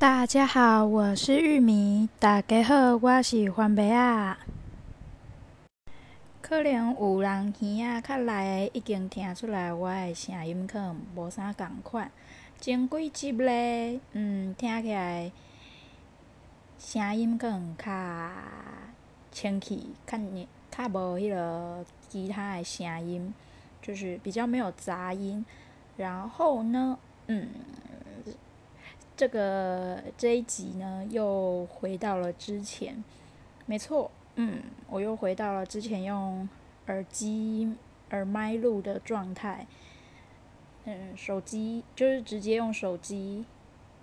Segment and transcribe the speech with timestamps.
[0.00, 2.08] 大家好，我是玉米。
[2.18, 4.38] 大家好，我是番麦啊。
[6.40, 12.10] 可能有人耳仔较内的已经听出来，我的声音可能无啥共款。
[12.58, 15.30] 前几集咧，嗯，听起来
[16.78, 18.30] 声音可能较
[19.30, 20.16] 清气，较，
[20.70, 23.34] 较无迄个其他的声音，
[23.82, 25.44] 就是比较没有杂音。
[25.98, 27.50] 然后呢，嗯。
[29.20, 33.04] 这个这一集呢，又回到了之前，
[33.66, 36.48] 没错，嗯，我又回到了之前用
[36.86, 37.76] 耳机
[38.12, 39.66] 耳麦录的状态，
[40.86, 43.44] 嗯，手机就是直接用手机，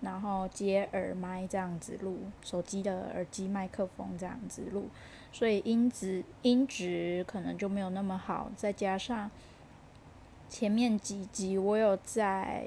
[0.00, 4.88] 然后接耳麦这样子录，手机的耳机麦克风这样子录，
[5.30, 9.30] 所以音质音质可能就没有那么好，再加上
[10.48, 12.64] 前面几集我有在。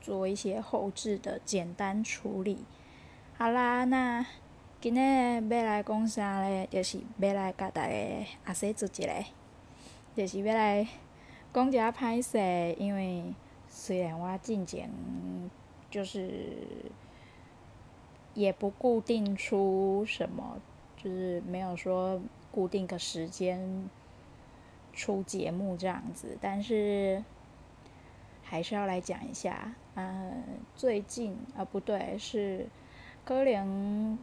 [0.00, 2.64] 做一些后置的简单处理。
[3.36, 4.24] 好啦，那
[4.80, 6.66] 今日要来讲啥咧？
[6.70, 7.94] 就是要来甲大家
[8.44, 9.26] 阿说做一个，
[10.16, 10.86] 就是要来
[11.52, 13.24] 讲一下歹势，因为
[13.68, 14.90] 虽然我进前
[15.90, 16.56] 就是
[18.34, 20.60] 也不固定出什么，
[20.96, 22.20] 就是没有说
[22.50, 23.88] 固定个时间
[24.92, 27.22] 出节目这样子，但是。
[28.50, 30.42] 还是要来讲一下，嗯，
[30.74, 32.66] 最近啊，不对，是
[33.24, 34.18] 可能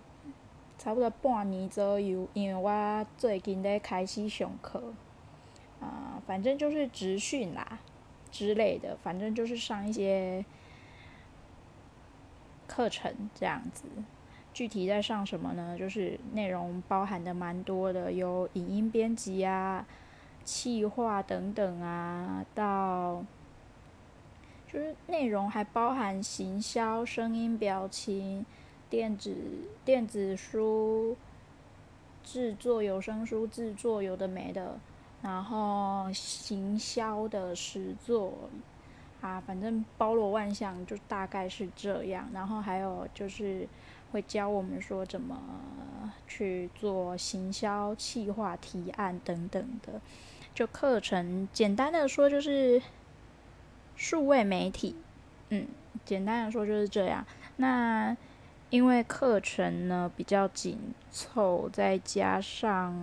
[0.78, 4.84] 差不多半年左右，因为我最近在开始上课，
[5.80, 7.80] 啊，反正就是职训啦
[8.30, 10.44] 之类的，反正就是上一些
[12.68, 13.86] 课程这样子。
[14.54, 15.78] 具体在上什么呢？
[15.80, 19.88] 就是内容包含的蛮多的，有影音编辑啊、
[20.44, 23.24] 企划等等啊，到。
[24.78, 28.46] 就是内容还包含行销、声音、表情、
[28.92, 29.36] 电子
[29.84, 31.18] 电子书
[32.24, 34.78] 制作、有声书制作，有的没的，
[35.24, 38.32] 然后行销的实作
[39.20, 42.30] 啊，反正包罗万象，就大概是这样。
[42.32, 43.68] 然后还有就是
[44.12, 45.42] 会教我们说怎么
[46.28, 50.00] 去做行销、企划、提案等等的，
[50.54, 52.80] 就课程简单的说就是。
[53.98, 54.96] 数位媒体，
[55.50, 55.68] 嗯，
[56.06, 57.26] 简单的说就是这样。
[57.58, 58.16] 那
[58.70, 60.80] 因为课程呢比较紧
[61.12, 62.96] 凑，再加上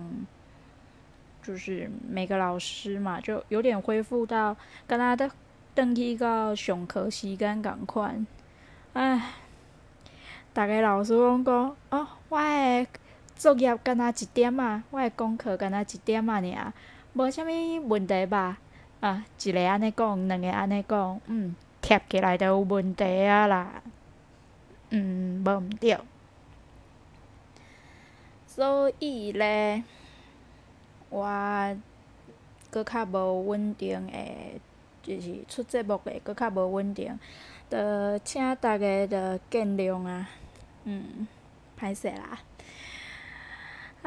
[1.43, 4.55] 就是每个老师嘛，就有点恢复到
[4.87, 5.29] 跟他的
[5.73, 8.25] 登记到上课时间同款。
[8.93, 9.33] 唉，
[10.53, 12.87] 大家老师拢讲，哦，我的
[13.35, 16.73] 作业跟他一点啊，我的功课跟他一点啊，尔，
[17.13, 18.59] 无啥物问题吧？
[19.05, 23.83] 啊，一个安尼讲，两个安尼讲，嗯，贴起来就有问题啊啦，
[24.89, 25.95] 嗯，无毋对。
[28.47, 29.83] 所以咧，
[31.11, 31.77] 我
[32.71, 34.59] 搁较无稳定诶，
[35.03, 37.19] 就是出节目诶，搁较无稳定，
[37.69, 40.27] 着请大家着见谅啊，
[40.85, 41.27] 嗯，
[41.79, 42.39] 歹势啦。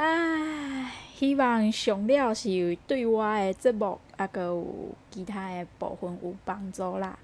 [0.01, 7.19] 唉，希望上了是对我的节目，啊阁有其他的部分有帮助啦。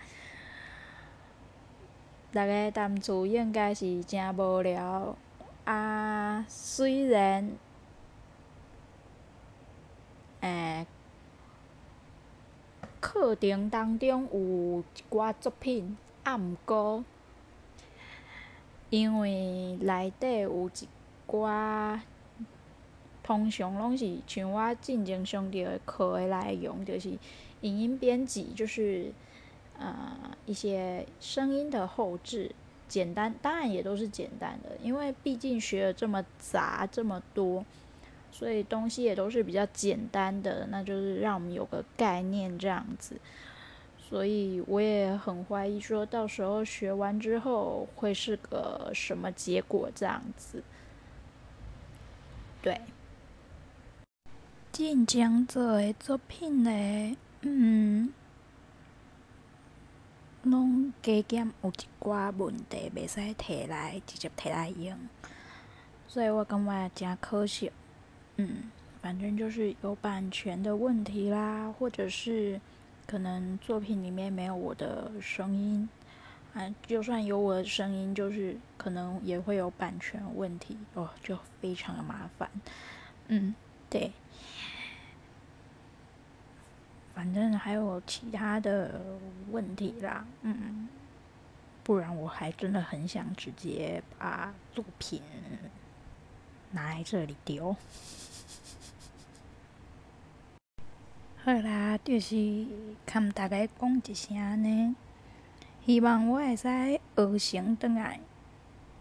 [2.33, 5.17] 大家当初应该是真无聊，
[5.65, 7.53] 啊，虽然，
[10.41, 10.85] 诶、
[12.99, 17.05] 课程当中有一寡作品，啊，毋过，
[18.91, 20.89] 因为内底有一
[21.31, 22.01] 寡。
[23.25, 27.09] 通常拢是像我进前上着的课的内容，就是
[27.63, 29.11] 影音编辑，就是
[29.79, 30.15] 呃
[30.45, 32.55] 一些声音的后置，
[32.87, 37.65] 简单，当然也都是简单的，因为毕竟学了这么杂这么多，
[38.31, 43.17] 所以东西也都是比较简单的，那就是让我们有个概念这样子。
[43.99, 50.63] 所以我也很怀疑，说到时候学完之后会是个什么结果这样子，
[52.61, 52.79] 对。
[54.75, 58.13] 进前做的作品咧，嗯，
[60.43, 64.99] 拢加减有一寡问题，袂使摕来直接摕来用，
[66.09, 67.71] 所以我感觉也真可惜。
[68.35, 68.65] 嗯，
[69.01, 72.61] 反正就是有版权的问题啦，或者是
[73.07, 75.89] 可能作品里面没有我的声音，
[76.53, 82.51] 啊，就算有我的声音，就是可能也会有版权问题哦，就非常的麻烦。
[83.29, 83.55] 嗯，
[83.89, 84.11] 对。
[87.25, 89.01] 反正还有其他的
[89.51, 90.87] 问题啦，嗯，
[91.83, 95.23] 不然我还真的很想直接把作品
[96.73, 97.75] 拿来这里丢。
[101.43, 102.67] 好啦，就是
[103.07, 104.95] 跟大家讲一声呢，
[105.87, 107.01] 希望我会使
[107.39, 108.21] 学成转来，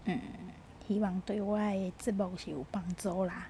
[0.05, 0.21] 嗯，
[0.87, 3.49] 希望对我的节目是有帮助啦。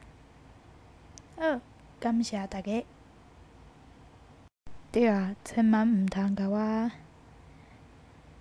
[1.37, 1.61] 好，
[1.99, 2.83] 感谢大家。
[4.93, 6.91] 对啊，千万毋通甲我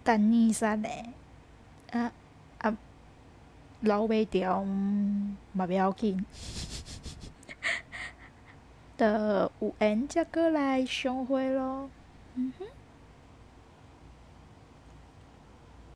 [0.04, 1.06] 等你煞嘞！
[1.90, 2.12] 啊
[2.58, 2.76] 啊，
[3.81, 4.64] 留袂住
[5.54, 6.26] 嘛不要紧，
[7.49, 7.54] 呵
[8.99, 11.88] 呵呵有缘则过来相会咯。
[12.34, 12.66] 嗯哼。